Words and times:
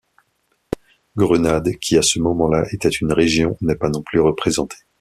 Grenade, 1.15 1.75
qui 1.79 1.95
à 1.95 2.01
ce 2.01 2.17
moment-là 2.17 2.65
était 2.71 2.89
une 2.89 3.13
région, 3.13 3.55
n'est 3.61 3.75
pas 3.77 3.89
non-plus 3.91 4.19
représentée. 4.19 4.77